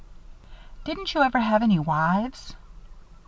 "Didn't 0.83 1.13
you 1.13 1.21
ever 1.21 1.37
have 1.37 1.61
any 1.61 1.77
wives?" 1.77 2.55